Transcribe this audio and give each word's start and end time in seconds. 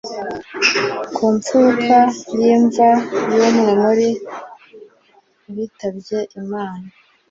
ku 1.15 1.23
mfuruka 1.35 1.99
y'imva 2.39 2.89
y'umwe 3.35 3.65
muri 3.83 4.09
bitabye 5.55 6.19
imana 6.41 6.87